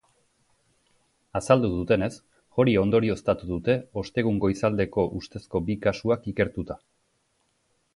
[1.39, 2.09] Azaldu duenez,
[2.63, 6.85] hori ondorioztatu dute ostegun goizaldeako ustezko bi kasuak ikertuta.